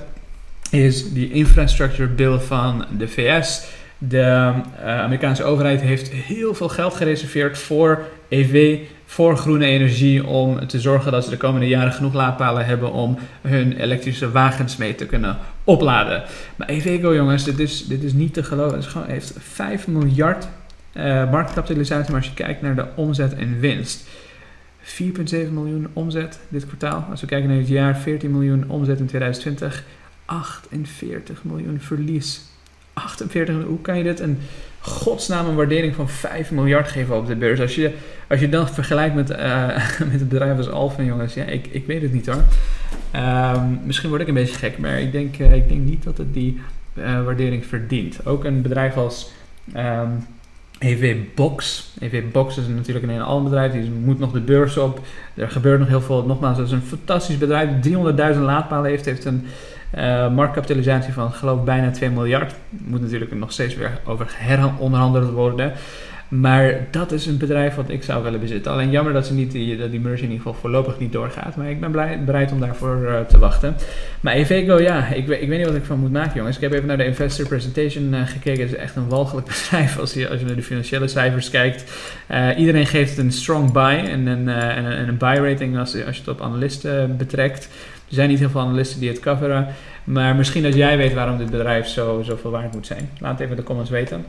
is 0.70 1.14
die 1.14 1.32
infrastructure 1.32 2.10
bill 2.10 2.38
van 2.40 2.86
de 2.98 3.08
VS. 3.08 3.66
De 3.98 4.54
Amerikaanse 4.86 5.44
overheid 5.44 5.82
heeft 5.82 6.12
heel 6.12 6.54
veel 6.54 6.70
geld 6.70 6.94
gereserveerd 6.94 7.58
voor 7.58 8.02
EV, 8.30 8.80
voor 9.14 9.38
groene 9.38 9.66
energie, 9.66 10.28
om 10.28 10.68
te 10.68 10.80
zorgen 10.80 11.12
dat 11.12 11.24
ze 11.24 11.30
de 11.30 11.38
komende 11.38 11.68
jaren 11.68 11.94
genoeg 11.94 12.14
laadpalen 12.14 12.66
hebben 12.66 12.92
om 12.92 13.18
hun 13.42 13.80
elektrische 13.80 14.32
wagens 14.32 14.78
mee 14.78 14.96
te 14.96 15.06
kunnen 15.06 15.38
opladen. 15.64 16.24
Maar 16.56 16.68
EVgo 16.68 17.16
jongens, 17.16 17.44
dit 17.44 17.60
is, 17.60 17.86
dit 17.86 18.04
is 18.04 18.14
niet 18.14 18.34
te 18.34 18.44
geloven. 18.44 18.78
Het 18.78 18.88
gewoon, 18.88 19.08
heeft 19.08 19.34
5 19.40 19.88
miljard 19.88 20.48
uh, 20.94 21.32
marktkapitalisatie, 21.32 22.12
maar 22.12 22.22
als 22.22 22.30
je 22.30 22.36
kijkt 22.36 22.62
naar 22.62 22.76
de 22.76 22.86
omzet 22.96 23.36
en 23.36 23.60
winst. 23.60 24.06
4,7 24.84 25.02
miljoen 25.52 25.88
omzet 25.94 26.40
dit 26.48 26.66
kwartaal. 26.66 27.08
Als 27.10 27.22
we 27.22 27.28
kijken 27.28 27.50
naar 27.50 27.58
het 27.58 27.68
jaar, 27.68 27.98
14 27.98 28.32
miljoen 28.32 28.70
omzet 28.70 29.00
in 29.00 29.08
2020. 29.08 29.84
48 30.26 31.44
miljoen 31.44 31.80
verlies. 31.80 32.42
48 32.94 33.54
miljoen, 33.54 33.72
hoe 33.72 33.82
kan 33.82 33.98
je 33.98 34.04
dit 34.04 34.20
een 34.20 34.40
godsnaam 34.84 35.48
een 35.48 35.56
waardering 35.56 35.96
van 35.96 36.10
5 36.10 36.52
miljard 36.52 36.88
geven 36.88 37.18
op 37.18 37.28
de 37.28 37.36
beurs? 37.36 37.60
Als 37.60 37.76
je, 37.76 37.94
als 38.30 38.40
je 38.40 38.50
dan 38.50 38.68
vergelijkt 38.68 39.16
met, 39.16 39.30
uh, 39.30 39.66
met 40.12 40.20
het 40.20 40.30
bedrijf 40.30 40.58
als 40.58 40.70
Alphen, 40.70 41.06
jongens, 41.06 41.34
ja, 41.34 41.44
ik, 41.44 41.68
ik 41.68 41.86
weet 41.86 42.02
het 42.02 42.14
niet 42.14 42.26
hoor. 42.26 42.44
Um, 43.56 43.80
misschien 43.84 44.10
word 44.10 44.22
ik 44.22 44.28
een 44.28 44.34
beetje 44.34 44.56
gek, 44.56 44.78
maar 44.78 45.00
ik 45.00 45.12
denk, 45.12 45.38
uh, 45.40 45.54
ik 45.54 45.70
denk 45.70 45.82
niet 45.82 46.04
dat 46.04 46.18
het 46.18 46.34
die 46.34 46.62
uh, 46.94 47.24
waardering 47.24 47.66
verdient. 47.66 48.26
Ook 48.26 48.44
een 48.44 48.62
bedrijf 48.62 48.98
als 48.98 49.32
um, 49.68 49.76
ehm, 49.76 50.10
EV 50.80 51.18
Box. 51.36 51.90
EV 52.00 52.24
Box 52.32 52.58
is 52.58 52.68
natuurlijk 52.68 53.06
een 53.08 53.22
ander 53.22 53.44
bedrijf, 53.52 53.72
die 53.72 53.92
moet 53.92 54.20
nog 54.20 54.32
de 54.32 54.42
beurs 54.42 54.78
op. 54.78 55.00
Er 55.34 55.50
gebeurt 55.50 55.80
nog 55.80 55.88
heel 55.88 56.02
veel. 56.02 56.26
Nogmaals, 56.26 56.58
het 56.58 56.68
is 56.68 56.74
een 56.74 56.82
fantastisch 56.82 57.38
bedrijf, 57.38 57.70
300.000 58.36 58.40
laadpalen 58.40 58.90
heeft, 58.90 59.06
heeft 59.06 59.26
een 59.26 59.46
uh, 59.98 60.34
marktkapitalisatie 60.34 61.14
van 61.14 61.32
geloof 61.32 61.64
bijna 61.64 61.92
2 61.92 62.10
miljard. 62.10 62.54
Moet 62.70 63.02
natuurlijk 63.02 63.34
nog 63.34 63.52
steeds 63.52 63.76
weer 63.76 64.00
over 64.06 64.28
heronderhandeld 64.38 65.32
worden. 65.32 65.74
Maar 66.40 66.88
dat 66.92 67.12
is 67.12 67.26
een 67.26 67.38
bedrijf 67.38 67.76
wat 67.76 67.90
ik 67.90 68.04
zou 68.04 68.24
willen 68.24 68.40
bezitten. 68.40 68.72
Alleen 68.72 68.90
jammer 68.90 69.14
dat, 69.14 69.26
ze 69.26 69.34
niet 69.34 69.52
die, 69.52 69.78
dat 69.78 69.92
die 69.92 70.00
merge 70.00 70.24
in 70.24 70.30
ieder 70.30 70.38
geval 70.38 70.54
voorlopig 70.54 71.00
niet 71.00 71.12
doorgaat. 71.12 71.56
Maar 71.56 71.70
ik 71.70 71.80
ben 71.80 71.92
blij, 71.92 72.24
bereid 72.24 72.52
om 72.52 72.60
daarvoor 72.60 72.98
uh, 73.02 73.20
te 73.20 73.40
wachten. 73.40 73.76
Maar 74.22 74.34
Eveco, 74.34 74.80
ja, 74.80 75.08
ik, 75.08 75.28
ik 75.28 75.48
weet 75.48 75.58
niet 75.58 75.68
wat 75.68 75.76
ik 75.76 75.84
van 75.84 76.00
moet 76.00 76.12
maken, 76.12 76.36
jongens. 76.36 76.56
Ik 76.56 76.62
heb 76.62 76.74
even 76.74 76.88
naar 76.88 76.98
de 76.98 77.06
investor 77.06 77.48
presentation 77.48 78.14
uh, 78.14 78.28
gekeken. 78.28 78.62
Het 78.62 78.72
is 78.72 78.78
echt 78.78 78.96
een 78.96 79.10
walgelijk 79.10 79.48
bedrijf 79.54 80.00
als 80.00 80.14
je, 80.14 80.30
als 80.30 80.40
je 80.40 80.46
naar 80.46 80.56
de 80.56 80.64
financiële 80.64 81.08
cijfers 81.08 81.50
kijkt. 81.50 81.84
Iedereen 82.58 82.86
geeft 82.86 83.10
het 83.10 83.26
een 83.26 83.32
strong 83.32 83.72
buy 83.72 83.96
en 83.96 84.28
een, 84.28 84.50
en 84.50 84.86
een, 84.86 84.92
en 84.92 85.08
een 85.08 85.18
buy 85.18 85.38
rating 85.38 85.78
als, 85.78 86.06
als 86.06 86.16
je 86.16 86.22
het 86.22 86.28
op 86.28 86.42
analisten 86.42 87.18
betrekt. 87.18 87.70
Er 88.14 88.20
zijn 88.20 88.30
niet 88.30 88.40
heel 88.40 88.50
veel 88.50 88.62
analisten 88.62 89.00
die 89.00 89.10
het 89.10 89.20
coveren. 89.20 89.68
Maar 90.04 90.36
misschien 90.36 90.64
dat 90.64 90.74
jij 90.74 90.98
weet 90.98 91.14
waarom 91.14 91.38
dit 91.38 91.50
bedrijf 91.50 91.88
zo, 91.88 92.22
zoveel 92.22 92.52
waard 92.52 92.74
moet 92.74 92.86
zijn. 92.86 93.10
Laat 93.20 93.40
even 93.40 93.50
in 93.50 93.56
de 93.56 93.64
comments 93.64 93.92
weten. 93.92 94.26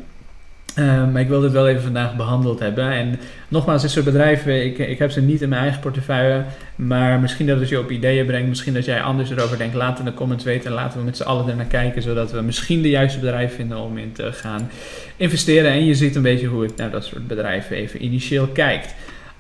Uh, 0.79 1.13
maar 1.13 1.21
ik 1.21 1.29
wil 1.29 1.41
dit 1.41 1.53
wel 1.53 1.69
even 1.69 1.83
vandaag 1.83 2.17
behandeld 2.17 2.59
hebben. 2.59 2.91
En 2.91 3.19
nogmaals, 3.49 3.83
dit 3.83 3.91
soort 3.91 4.05
bedrijven, 4.05 4.65
ik, 4.65 4.79
ik 4.79 4.99
heb 4.99 5.11
ze 5.11 5.21
niet 5.21 5.43
in 5.43 5.49
mijn 5.49 5.63
eigen 5.63 5.81
portefeuille. 5.81 6.45
Maar 6.77 7.21
misschien 7.21 7.47
dat 7.47 7.61
het 7.61 7.69
je 7.69 7.79
op 7.79 7.91
ideeën 7.91 8.27
brengt. 8.27 8.49
Misschien 8.49 8.75
dat 8.75 8.85
jij 8.85 9.03
anders 9.03 9.31
erover 9.31 9.59
denkt. 9.59 9.75
Laat 9.75 9.99
in 9.99 10.05
de 10.05 10.15
comments 10.15 10.45
weten. 10.45 10.67
En 10.67 10.77
laten 10.77 10.99
we 10.99 11.05
met 11.05 11.17
z'n 11.17 11.23
allen 11.23 11.49
er 11.49 11.57
naar 11.57 11.65
kijken. 11.65 12.03
Zodat 12.03 12.33
we 12.33 12.41
misschien 12.41 12.83
de 12.83 12.89
juiste 12.89 13.19
bedrijf 13.19 13.55
vinden 13.55 13.79
om 13.79 13.99
in 13.99 14.13
te 14.13 14.33
gaan 14.33 14.71
investeren. 15.17 15.71
En 15.71 15.85
je 15.85 15.95
ziet 15.95 16.17
een 16.17 16.23
beetje 16.23 16.47
hoe 16.47 16.63
het 16.63 16.77
naar 16.77 16.91
dat 16.91 17.05
soort 17.05 17.27
bedrijven 17.27 17.77
even 17.77 18.05
initieel 18.05 18.47
kijkt. 18.47 18.95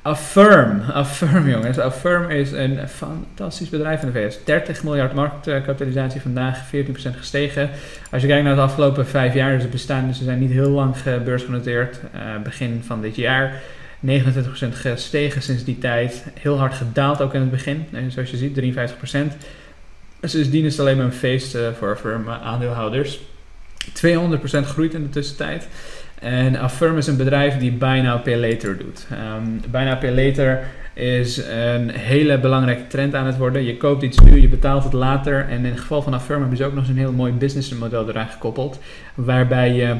Affirm, 0.04 0.80
Affirm 0.80 1.48
jongens. 1.48 1.78
Affirm 1.78 2.30
is 2.30 2.52
een 2.52 2.88
fantastisch 2.88 3.68
bedrijf 3.68 4.02
in 4.02 4.12
de 4.12 4.12
VS. 4.12 4.44
30 4.44 4.82
miljard 4.82 5.14
marktkapitalisatie 5.14 6.20
vandaag, 6.20 6.66
14% 6.66 6.70
gestegen. 7.16 7.70
Als 8.10 8.22
je 8.22 8.28
kijkt 8.28 8.44
naar 8.44 8.54
de 8.54 8.60
afgelopen 8.60 9.06
vijf 9.06 9.34
jaar, 9.34 9.52
het 9.52 9.70
bestaan, 9.70 10.06
dus 10.06 10.18
ze 10.18 10.24
zijn 10.24 10.38
niet 10.38 10.50
heel 10.50 10.70
lang 10.70 10.94
beursgenoteerd. 11.24 12.00
Uh, 12.14 12.20
begin 12.42 12.82
van 12.86 13.00
dit 13.00 13.16
jaar. 13.16 13.60
29% 14.06 14.08
gestegen 14.72 15.42
sinds 15.42 15.64
die 15.64 15.78
tijd. 15.78 16.24
Heel 16.40 16.58
hard 16.58 16.74
gedaald 16.74 17.20
ook 17.20 17.34
in 17.34 17.40
het 17.40 17.50
begin. 17.50 17.86
Zoals 18.08 18.30
je 18.30 18.36
ziet, 18.36 18.60
53%. 18.60 19.36
Dus 20.20 20.30
sindsdien 20.30 20.64
is 20.64 20.72
het 20.72 20.80
alleen 20.80 20.96
maar 20.96 21.06
een 21.06 21.12
feest 21.12 21.54
uh, 21.54 21.68
voor 21.78 21.90
Affirm 21.90 22.28
aandeelhouders. 22.28 23.20
200% 23.88 23.90
groeit 24.64 24.94
in 24.94 25.02
de 25.02 25.10
tussentijd. 25.10 25.68
En 26.20 26.56
Affirm 26.56 26.96
is 26.96 27.06
een 27.06 27.16
bedrijf 27.16 27.58
die 27.58 27.72
Buy 27.72 27.98
Now 27.98 28.22
Pay 28.22 28.50
Later 28.50 28.78
doet. 28.78 29.06
Um, 29.12 29.60
Buy 29.70 29.84
Now 29.84 29.98
Pay 30.00 30.26
Later 30.26 30.60
is 30.94 31.36
een 31.36 31.90
hele 31.90 32.38
belangrijke 32.38 32.86
trend 32.86 33.14
aan 33.14 33.26
het 33.26 33.36
worden. 33.36 33.64
Je 33.64 33.76
koopt 33.76 34.02
iets 34.02 34.18
nu, 34.18 34.40
je 34.40 34.48
betaalt 34.48 34.84
het 34.84 34.92
later. 34.92 35.46
En 35.48 35.58
in 35.58 35.64
het 35.64 35.80
geval 35.80 36.02
van 36.02 36.14
Affirm 36.14 36.40
hebben 36.40 36.58
ze 36.58 36.64
ook 36.64 36.74
nog 36.74 36.82
eens 36.82 36.92
een 36.92 36.98
heel 36.98 37.12
mooi 37.12 37.32
businessmodel 37.32 38.08
eraan 38.08 38.28
gekoppeld. 38.28 38.78
Waarbij 39.14 39.72
je 39.72 39.96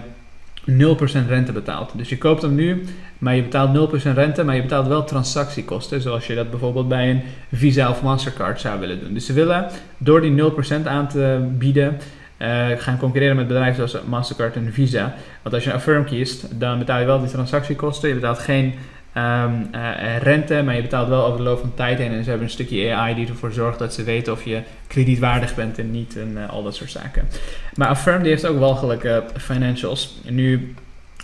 0% 0.70 1.28
rente 1.28 1.52
betaalt. 1.52 1.92
Dus 1.96 2.08
je 2.08 2.18
koopt 2.18 2.42
hem 2.42 2.54
nu, 2.54 2.84
maar 3.18 3.36
je 3.36 3.42
betaalt 3.42 3.92
0% 4.04 4.14
rente, 4.14 4.44
maar 4.44 4.54
je 4.54 4.62
betaalt 4.62 4.86
wel 4.86 5.04
transactiekosten. 5.04 6.00
Zoals 6.00 6.26
je 6.26 6.34
dat 6.34 6.50
bijvoorbeeld 6.50 6.88
bij 6.88 7.10
een 7.10 7.22
Visa 7.52 7.90
of 7.90 8.02
Mastercard 8.02 8.60
zou 8.60 8.80
willen 8.80 9.00
doen. 9.00 9.14
Dus 9.14 9.26
ze 9.26 9.32
willen 9.32 9.66
door 9.98 10.20
die 10.20 10.42
0% 10.82 10.86
aan 10.86 11.08
te 11.08 11.48
bieden 11.50 11.98
uh, 12.38 12.66
gaan 12.76 12.98
concurreren 12.98 13.36
met 13.36 13.46
bedrijven 13.46 13.88
zoals 13.88 14.06
Mastercard 14.06 14.56
en 14.56 14.72
Visa. 14.72 15.14
Want 15.42 15.54
als 15.54 15.64
je 15.64 15.70
een 15.70 15.76
Affirm 15.76 16.04
kiest, 16.04 16.60
dan 16.60 16.78
betaal 16.78 17.00
je 17.00 17.06
wel 17.06 17.20
die 17.20 17.30
transactiekosten. 17.30 18.08
Je 18.08 18.14
betaalt 18.14 18.38
geen 18.38 18.74
um, 19.16 19.68
uh, 19.74 20.18
rente, 20.18 20.62
maar 20.62 20.74
je 20.74 20.82
betaalt 20.82 21.08
wel 21.08 21.24
over 21.24 21.36
de 21.36 21.42
loop 21.42 21.60
van 21.60 21.74
tijd 21.74 21.98
heen. 21.98 22.12
En 22.12 22.22
ze 22.22 22.28
hebben 22.28 22.46
een 22.46 22.52
stukje 22.52 22.94
AI 22.94 23.14
die 23.14 23.28
ervoor 23.28 23.52
zorgt 23.52 23.78
dat 23.78 23.94
ze 23.94 24.04
weten 24.04 24.32
of 24.32 24.44
je 24.44 24.62
kredietwaardig 24.86 25.54
bent 25.54 25.78
en 25.78 25.90
niet 25.90 26.16
en 26.16 26.30
uh, 26.36 26.50
al 26.50 26.62
dat 26.62 26.74
soort 26.74 26.90
zaken. 26.90 27.28
Maar 27.74 27.88
Affirm 27.88 28.22
die 28.22 28.30
heeft 28.30 28.46
ook 28.46 28.58
walgelijke 28.58 29.24
financials. 29.36 30.20
Nu 30.28 30.74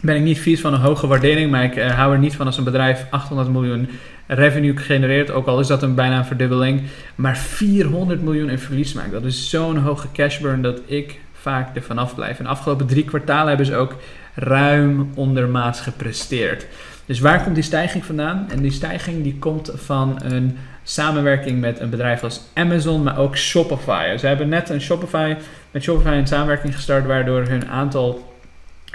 ben 0.01 0.17
ik 0.17 0.23
niet 0.23 0.39
vies 0.39 0.61
van 0.61 0.75
een 0.75 0.81
hoge 0.81 1.07
waardering, 1.07 1.51
maar 1.51 1.65
ik 1.65 1.77
uh, 1.77 1.91
hou 1.91 2.13
er 2.13 2.19
niet 2.19 2.37
van 2.37 2.47
als 2.47 2.59
een 2.59 2.65
bedrijf 2.65 3.07
800 3.11 3.49
miljoen 3.49 3.89
revenue 4.27 4.77
genereert, 4.77 5.31
ook 5.31 5.47
al 5.47 5.61
is 5.61 5.67
dat 5.67 5.83
een 5.83 5.95
bijna 5.95 6.19
een 6.19 6.25
verdubbeling, 6.25 6.83
maar 7.15 7.37
400 7.37 8.23
miljoen 8.23 8.51
in 8.51 8.59
verlies 8.59 8.93
maakt. 8.93 9.13
Dat 9.13 9.25
is 9.25 9.51
zo'n 9.51 9.77
hoge 9.77 10.07
cash 10.13 10.39
burn 10.39 10.63
dat 10.63 10.81
ik 10.87 11.21
vaak 11.33 11.77
er 11.77 11.83
vanaf 11.83 12.15
blijf. 12.15 12.39
En 12.39 12.45
de 12.45 12.51
afgelopen 12.51 12.87
drie 12.87 13.05
kwartalen 13.05 13.49
hebben 13.49 13.67
ze 13.67 13.77
ook 13.77 13.97
ruim 14.35 15.11
ondermaats 15.15 15.81
gepresteerd. 15.81 16.67
Dus 17.07 17.21
waar 17.21 17.43
komt 17.43 17.55
die 17.55 17.65
stijging 17.65 18.05
vandaan? 18.05 18.47
En 18.51 18.63
die 18.63 18.71
stijging 18.71 19.23
die 19.23 19.39
komt 19.39 19.73
van 19.75 20.21
een 20.23 20.59
samenwerking 20.83 21.61
met 21.61 21.81
een 21.81 21.91
bedrijf 21.91 22.23
als 22.23 22.41
Amazon, 22.55 23.03
maar 23.03 23.19
ook 23.19 23.37
Shopify. 23.37 24.17
Ze 24.17 24.27
hebben 24.27 24.49
net 24.49 24.69
een 24.69 24.81
Shopify, 24.81 25.37
met 25.71 25.83
Shopify 25.83 26.09
een 26.09 26.27
samenwerking 26.27 26.75
gestart, 26.75 27.07
waardoor 27.07 27.47
hun 27.47 27.69
aantal 27.69 28.30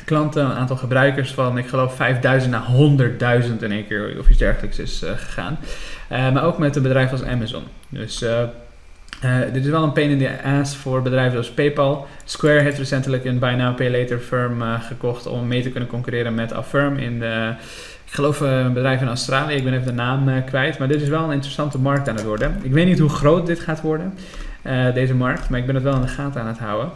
klanten, 0.06 0.46
een 0.46 0.52
aantal 0.52 0.76
gebruikers 0.76 1.34
van, 1.34 1.58
ik 1.58 1.68
geloof 1.68 1.96
5000 1.96 2.52
naar 2.52 2.66
100.000 3.44 3.60
in 3.60 3.72
één 3.72 3.88
keer 3.88 4.16
of 4.20 4.30
iets 4.30 4.40
dergelijks 4.40 4.80
is 4.80 5.04
uh, 5.04 5.10
gegaan. 5.10 5.58
Uh, 6.12 6.32
maar 6.32 6.44
ook 6.44 6.58
met 6.58 6.76
een 6.76 6.82
bedrijf 6.82 7.12
als 7.12 7.24
Amazon. 7.24 7.64
Dus 7.90 8.22
uh, 8.22 8.40
dit 9.54 9.64
is 9.64 9.72
wel 9.72 9.84
een 9.84 9.92
pain 9.92 10.10
in 10.10 10.18
the 10.18 10.44
ass 10.44 10.76
voor 10.76 11.02
bedrijven 11.02 11.32
zoals 11.32 11.52
PayPal. 11.52 12.08
Square 12.24 12.60
heeft 12.60 12.78
recentelijk 12.78 13.26
een 13.26 13.40
Buy 13.40 13.54
Now 13.54 13.76
Pay 13.76 14.00
Later 14.00 14.20
firm 14.20 14.62
gekocht 14.62 15.28
om 15.28 15.48
mee 15.48 15.62
te 15.62 15.70
kunnen 15.70 15.90
concurreren 15.90 16.36
met 16.36 16.54
Affirm 16.54 16.98
in 16.98 17.20
de 17.20 17.54
ik 18.06 18.14
geloof 18.22 18.40
een 18.40 18.74
bedrijf 18.74 19.02
in 19.02 19.08
Australië, 19.08 19.56
ik 19.56 19.64
ben 19.64 19.74
even 19.74 19.86
de 19.86 19.94
naam 19.94 20.44
kwijt. 20.46 20.78
Maar 20.78 20.88
dit 20.88 21.02
is 21.02 21.08
wel 21.08 21.24
een 21.24 21.32
interessante 21.32 21.78
markt 21.78 22.10
aan 22.10 22.16
het 22.16 22.24
worden. 22.24 22.60
Ik 22.62 22.72
weet 22.72 22.86
niet 22.86 23.00
hoe 23.00 23.10
groot 23.10 23.46
dit 23.46 23.60
gaat 23.60 23.82
worden, 23.82 24.14
deze 24.94 25.16
markt. 25.16 25.50
Maar 25.50 25.60
ik 25.60 25.66
ben 25.66 25.76
het 25.76 25.84
wel 25.84 25.96
in 25.96 26.02
de 26.02 26.08
gaten 26.08 26.42
aan 26.42 26.48
het 26.48 26.60
houden. 26.60 26.90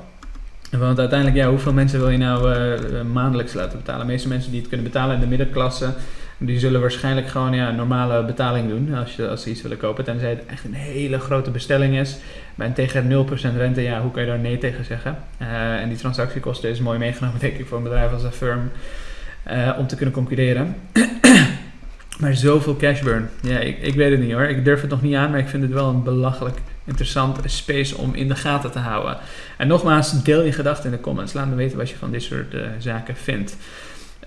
Want 0.78 1.00
uiteindelijk, 1.00 1.38
ja, 1.40 1.50
hoeveel 1.50 1.74
mensen 1.74 2.00
wil 2.00 2.10
je 2.10 2.18
nou 2.18 2.56
uh, 2.56 3.02
maandelijks 3.02 3.54
laten 3.54 3.78
betalen? 3.78 4.06
De 4.06 4.12
meeste 4.12 4.28
mensen 4.28 4.52
die 4.52 4.60
het 4.60 4.70
kunnen 4.70 4.88
betalen 4.88 5.16
in 5.16 5.22
de 5.22 5.28
middenklasse, 5.28 5.94
die 6.38 6.60
zullen 6.60 6.82
waarschijnlijk 6.82 7.28
gewoon 7.28 7.54
ja, 7.54 7.70
een 7.70 7.76
normale 7.76 8.24
betaling 8.24 8.70
doen 8.70 8.94
als, 8.94 9.16
je, 9.16 9.30
als 9.30 9.42
ze 9.42 9.50
iets 9.50 9.62
willen 9.62 9.78
kopen. 9.78 10.04
Tenzij 10.04 10.30
het 10.30 10.46
echt 10.46 10.64
een 10.64 10.74
hele 10.74 11.20
grote 11.20 11.52
bestelling 11.52 11.98
is. 11.98 12.18
En 12.58 12.74
tegen 12.74 13.28
0% 13.54 13.58
rente, 13.58 13.82
ja, 13.82 14.02
hoe 14.02 14.12
kan 14.12 14.22
je 14.22 14.28
daar 14.28 14.40
nee 14.40 14.58
tegen 14.58 14.86
zeggen? 14.86 15.18
Uh, 15.42 15.82
en 15.82 15.90
die 15.90 15.98
transactiekosten 15.98 16.70
is 16.70 16.80
mooi 16.80 17.00
meegenomen, 17.00 17.40
denk 17.50 17.58
ik, 17.58 17.68
voor 17.68 17.78
een 17.78 17.84
bedrijf 17.84 18.14
als 18.14 18.26
Affirm. 18.26 18.72
Uh, 19.52 19.76
om 19.78 19.88
te 19.88 19.96
kunnen 19.96 20.14
concurreren. 20.14 20.76
Maar 22.20 22.36
zoveel 22.36 22.76
cash 22.76 23.02
burn. 23.02 23.30
Ja, 23.42 23.60
ik, 23.60 23.82
ik 23.82 23.96
weet 23.96 24.12
het 24.12 24.20
niet 24.20 24.32
hoor. 24.32 24.44
Ik 24.44 24.66
durf 24.66 24.82
het 24.82 24.90
nog 24.90 25.02
niet 25.02 25.16
aan, 25.16 25.30
maar 25.32 25.40
ik 25.40 25.48
vind 25.48 25.64
het 25.64 25.72
wel 25.72 25.90
een 25.90 26.04
belachelijk 26.04 26.58
interessant 26.86 27.40
space 27.46 27.98
om 27.98 28.14
in 28.14 28.28
de 28.28 28.36
gaten 28.36 28.72
te 28.72 28.80
houden. 28.80 29.18
En 29.58 29.68
nogmaals, 29.68 30.24
deel 30.24 30.44
je 30.44 30.52
gedachten 30.52 30.86
in 30.86 30.92
de 30.92 31.02
comments. 31.02 31.34
Laat 31.34 31.48
me 31.48 31.56
weten 31.56 31.78
wat 31.78 31.90
je 31.90 31.96
van 31.96 32.12
dit 32.12 32.24
soort 32.24 32.54
uh, 32.54 32.62
zaken 32.78 33.16
vindt. 33.16 33.58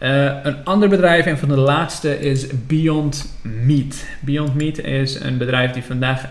Uh, 0.02 0.34
een 0.42 0.64
ander 0.64 0.88
bedrijf, 0.88 1.26
een 1.26 1.38
van 1.38 1.48
de 1.48 1.56
laatste, 1.56 2.18
is 2.18 2.46
Beyond 2.66 3.34
Meat. 3.42 4.04
Beyond 4.20 4.54
Meat 4.54 4.78
is 4.78 5.20
een 5.20 5.38
bedrijf 5.38 5.70
die 5.70 5.82
vandaag 5.82 6.28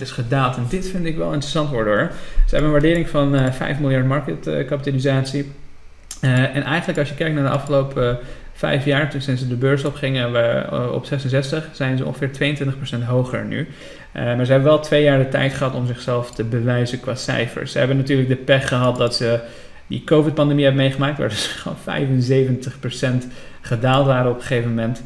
is 0.00 0.10
gedaald. 0.10 0.56
En 0.56 0.66
dit 0.68 0.88
vind 0.88 1.06
ik 1.06 1.16
wel 1.16 1.32
interessant 1.32 1.70
worden 1.70 1.98
hoor. 1.98 2.10
Ze 2.46 2.54
hebben 2.54 2.64
een 2.64 2.70
waardering 2.70 3.08
van 3.08 3.34
uh, 3.34 3.52
5 3.52 3.78
miljard 3.78 4.06
marketkapitalisatie. 4.06 5.52
Uh, 6.20 6.56
en 6.56 6.62
eigenlijk 6.62 6.98
als 6.98 7.08
je 7.08 7.14
kijkt 7.14 7.34
naar 7.34 7.44
de 7.44 7.50
afgelopen 7.50 8.18
vijf 8.52 8.84
jaar, 8.84 9.10
toen 9.10 9.20
sinds 9.20 9.42
ze 9.42 9.48
de 9.48 9.54
beurs 9.54 9.84
opgingen 9.84 10.32
we, 10.32 10.66
op 10.92 11.04
66, 11.04 11.68
zijn 11.72 11.96
ze 11.96 12.04
ongeveer 12.04 12.56
22% 13.02 13.04
hoger 13.06 13.44
nu. 13.44 13.68
Maar 14.12 14.44
ze 14.44 14.52
hebben 14.52 14.70
wel 14.70 14.80
twee 14.80 15.02
jaar 15.02 15.18
de 15.18 15.28
tijd 15.28 15.54
gehad 15.54 15.74
om 15.74 15.86
zichzelf 15.86 16.30
te 16.30 16.44
bewijzen 16.44 17.00
qua 17.00 17.14
cijfers. 17.14 17.72
Ze 17.72 17.78
hebben 17.78 17.96
natuurlijk 17.96 18.28
de 18.28 18.36
pech 18.36 18.68
gehad 18.68 18.96
dat 18.96 19.14
ze 19.14 19.40
die 19.86 20.04
COVID-pandemie 20.04 20.64
hebben 20.64 20.82
meegemaakt, 20.82 21.18
waar 21.18 21.30
ze 21.36 21.48
gewoon 21.48 23.24
75% 23.24 23.26
gedaald 23.60 24.06
waren 24.06 24.30
op 24.30 24.36
een 24.36 24.42
gegeven 24.42 24.68
moment. 24.68 25.02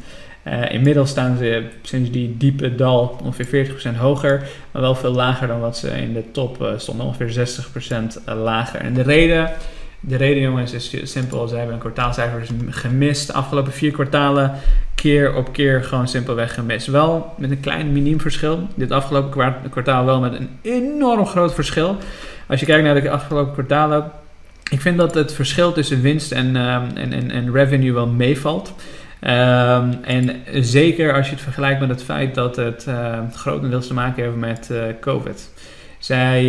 Inmiddels 0.69 1.09
staan 1.09 1.37
ze 1.37 1.63
sinds 1.81 2.11
die 2.11 2.37
diepe 2.37 2.75
dal 2.75 3.19
ongeveer 3.23 3.67
40% 3.93 3.97
hoger, 3.97 4.43
maar 4.71 4.81
wel 4.81 4.95
veel 4.95 5.11
lager 5.11 5.47
dan 5.47 5.59
wat 5.59 5.77
ze 5.77 5.89
in 5.89 6.13
de 6.13 6.31
top 6.31 6.73
stonden, 6.77 7.05
ongeveer 7.05 7.47
60% 8.23 8.23
lager. 8.25 8.79
En 8.79 8.93
de 8.93 9.01
reden 9.01 9.49
de 10.03 10.15
reden, 10.15 10.41
jongens, 10.41 10.73
is 10.73 10.95
simpel. 11.03 11.47
Ze 11.47 11.55
hebben 11.55 11.73
een 11.73 11.79
kwartaalcijfers 11.79 12.49
gemist. 12.69 13.27
De 13.27 13.33
afgelopen 13.33 13.73
vier 13.73 13.91
kwartalen 13.91 14.53
keer 14.95 15.35
op 15.35 15.53
keer 15.53 15.83
gewoon 15.83 16.07
simpelweg 16.07 16.53
gemist. 16.53 16.87
Wel 16.87 17.33
met 17.37 17.51
een 17.51 17.59
klein 17.59 17.91
miniem 17.91 18.19
verschil. 18.19 18.67
Dit 18.75 18.91
afgelopen 18.91 19.69
kwartaal 19.69 20.05
wel 20.05 20.19
met 20.19 20.33
een 20.33 20.49
enorm 20.61 21.25
groot 21.25 21.53
verschil. 21.53 21.97
Als 22.47 22.59
je 22.59 22.65
kijkt 22.65 22.83
naar 22.83 23.01
de 23.01 23.09
afgelopen 23.09 23.53
kwartalen. 23.53 24.11
Ik 24.69 24.81
vind 24.81 24.97
dat 24.97 25.13
het 25.13 25.33
verschil 25.33 25.71
tussen 25.71 26.01
winst 26.01 26.31
en, 26.31 26.55
um, 26.55 26.89
en, 26.95 27.13
en, 27.13 27.31
en 27.31 27.53
revenue 27.53 27.93
wel 27.93 28.07
meevalt. 28.07 28.73
Um, 29.23 30.03
en 30.03 30.35
zeker 30.53 31.13
als 31.13 31.25
je 31.25 31.33
het 31.33 31.43
vergelijkt 31.43 31.79
met 31.79 31.89
het 31.89 32.03
feit 32.03 32.35
dat 32.35 32.55
het 32.55 32.85
uh, 32.87 33.19
grotendeels 33.35 33.87
te 33.87 33.93
maken 33.93 34.23
heeft 34.23 34.35
met 34.35 34.69
uh, 34.71 34.83
COVID. 34.99 35.49
Zij, 36.01 36.43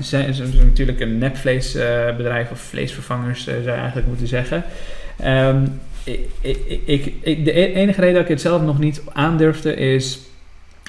zij 0.00 0.32
zijn 0.32 0.50
natuurlijk 0.64 1.00
een 1.00 1.18
nepvleesbedrijf 1.18 2.46
uh, 2.46 2.52
of 2.52 2.60
vleesvervangers 2.60 3.48
uh, 3.48 3.54
zou 3.54 3.64
je 3.64 3.70
eigenlijk 3.70 4.06
moeten 4.06 4.26
zeggen. 4.26 4.64
Um, 5.24 5.80
ik, 6.04 6.58
ik, 6.84 7.12
ik, 7.20 7.44
de 7.44 7.58
e-, 7.58 7.72
enige 7.72 8.00
reden 8.00 8.14
dat 8.14 8.22
ik 8.22 8.28
het 8.28 8.40
zelf 8.40 8.62
nog 8.62 8.78
niet 8.78 9.02
aandurfde 9.12 9.74
is... 9.74 10.20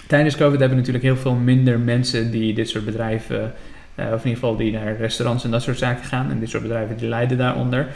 Tijdens 0.07 0.37
COVID 0.37 0.59
hebben 0.59 0.77
natuurlijk 0.77 1.05
heel 1.05 1.17
veel 1.17 1.33
minder 1.33 1.79
mensen 1.79 2.31
die 2.31 2.53
dit 2.53 2.69
soort 2.69 2.85
bedrijven... 2.85 3.53
Uh, 3.95 4.05
of 4.05 4.11
in 4.11 4.29
ieder 4.29 4.33
geval 4.33 4.55
die 4.55 4.71
naar 4.71 4.97
restaurants 4.97 5.43
en 5.43 5.51
dat 5.51 5.61
soort 5.61 5.77
zaken 5.77 6.05
gaan. 6.05 6.31
En 6.31 6.39
dit 6.39 6.49
soort 6.49 6.63
bedrijven 6.63 6.97
die 6.97 7.07
lijden 7.07 7.37
daaronder. 7.37 7.87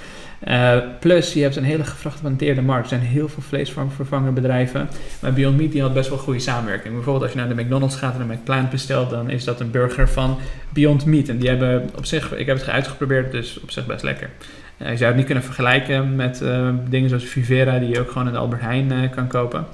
Uh, 0.48 0.78
plus, 1.00 1.34
je 1.34 1.42
hebt 1.42 1.56
een 1.56 1.64
hele 1.64 1.84
gefragmenteerde 1.84 2.62
markt. 2.62 2.84
Er 2.84 2.98
zijn 2.98 3.10
heel 3.10 3.30
veel 3.30 3.44
vleesvervangerbedrijven. 3.44 4.90
Maar 5.22 5.34
Beyond 5.34 5.58
Meat 5.58 5.72
die 5.72 5.82
had 5.82 5.94
best 5.94 6.10
wel 6.10 6.18
goede 6.18 6.40
samenwerking. 6.40 6.94
Bijvoorbeeld 6.94 7.24
als 7.24 7.34
je 7.34 7.38
naar 7.38 7.56
de 7.56 7.64
McDonald's 7.64 7.96
gaat 7.96 8.16
en 8.16 8.22
een 8.22 8.28
McPlant 8.28 8.70
bestelt, 8.70 9.10
dan 9.10 9.30
is 9.30 9.44
dat 9.44 9.60
een 9.60 9.72
burger 9.72 10.10
van 10.10 10.38
Beyond 10.74 11.06
Meat. 11.06 11.28
En 11.28 11.38
die 11.38 11.50
hebben 11.50 11.90
op 11.98 12.06
zich, 12.06 12.36
ik 12.36 12.46
heb 12.46 12.58
het 12.58 12.70
uitgeprobeerd, 12.70 13.32
dus 13.32 13.60
op 13.62 13.72
zich 13.72 13.86
best 13.86 14.04
lekker. 14.04 14.30
Uh, 14.78 14.90
je 14.90 14.98
zou 14.98 15.08
het 15.08 15.16
niet 15.16 15.26
kunnen 15.26 15.44
vergelijken 15.44 16.16
met 16.16 16.42
uh, 16.42 16.70
dingen 16.90 17.10
zoals 17.10 17.26
Vivera, 17.26 17.80
die 17.80 17.90
je 17.90 18.00
ook 18.00 18.12
gewoon 18.12 18.28
in 18.28 18.34
de 18.34 18.40
Albert 18.40 18.62
Heijn 18.62 19.10
kan 19.10 19.28
kopen. 19.28 19.66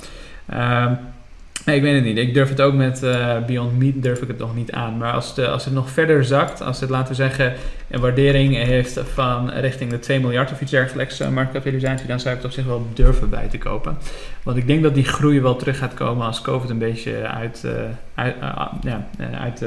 Ehm, 1.62 1.66
Nee, 1.66 1.76
ik 1.76 1.82
weet 1.82 1.96
het 1.96 2.04
niet. 2.04 2.18
Ik 2.18 2.34
durf 2.34 2.50
het 2.50 2.62
ook 2.62 2.74
met 2.74 3.04
uh, 3.04 3.46
Beyond 3.46 3.80
Meat 3.80 3.94
durf 3.96 4.22
ik 4.22 4.28
het 4.28 4.38
nog 4.38 4.56
niet 4.56 4.72
aan. 4.72 4.98
Maar 4.98 5.14
als, 5.14 5.36
de, 5.36 5.48
als 5.48 5.66
het 5.66 5.74
nog 5.74 5.90
verder 5.90 6.26
zakt, 6.26 6.62
als 6.62 6.80
het 6.80 6.90
laten 6.90 7.08
we 7.08 7.14
zeggen 7.16 7.54
een 7.90 8.00
waardering 8.00 8.56
heeft 8.56 9.00
van 9.14 9.50
richting 9.50 9.90
de 9.90 10.00
2 10.00 10.20
miljard 10.20 10.52
of 10.52 10.62
iets 10.62 10.72
dergelijks 10.72 11.22
uh, 11.22 11.30
marktkapitalisatie, 11.30 12.08
dan 12.08 12.20
zou 12.20 12.36
ik 12.36 12.42
het 12.42 12.50
op 12.50 12.56
zich 12.56 12.66
wel 12.66 12.88
durven 12.94 13.30
bij 13.30 13.48
te 13.48 13.58
kopen. 13.58 13.98
Want 14.44 14.58
ik 14.58 14.68
denk 14.68 14.84
dat 14.84 14.94
die 14.94 15.04
groei 15.04 15.42
wel 15.42 15.56
terug 15.56 15.78
gaat 15.78 15.94
komen 15.94 16.26
als 16.26 16.42
COVID 16.42 16.70
een 16.70 16.78
beetje 16.78 17.28
uit, 17.28 17.64
uh, 17.66 17.72
uit, 18.16 18.36
ja, 18.82 19.08
uit, 19.40 19.58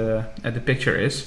de 0.54 0.60
picture 0.64 1.02
is. 1.02 1.26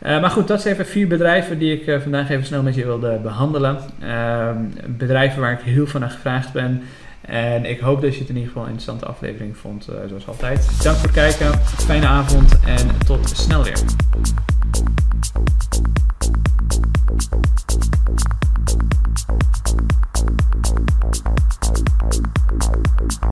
Maar 0.00 0.30
goed, 0.30 0.48
dat 0.48 0.60
zijn 0.60 0.74
even 0.74 0.86
vier 0.86 1.06
bedrijven 1.06 1.58
die 1.58 1.80
ik 1.80 2.00
vandaag 2.02 2.30
even 2.30 2.46
snel 2.46 2.62
met 2.62 2.74
je 2.74 2.84
wilde 2.84 3.18
behandelen. 3.22 3.78
Uh, 4.02 4.48
bedrijven 4.86 5.40
waar 5.40 5.52
ik 5.52 5.60
heel 5.60 5.86
naar 5.98 6.10
gevraagd 6.10 6.52
ben. 6.52 6.82
En 7.20 7.64
ik 7.64 7.80
hoop 7.80 8.00
dat 8.00 8.14
je 8.14 8.20
het 8.20 8.28
in 8.28 8.34
ieder 8.34 8.48
geval 8.48 8.62
een 8.62 8.72
interessante 8.72 9.06
aflevering 9.06 9.56
vond, 9.56 9.88
eh, 9.88 9.94
zoals 10.08 10.26
altijd. 10.26 10.82
Dank 10.82 10.96
voor 10.96 11.08
het 11.08 11.16
kijken, 11.16 11.60
fijne 11.64 12.06
avond 12.06 12.60
en 12.60 12.88
tot 13.06 13.28
snel 13.28 13.62
weer. 13.62 13.78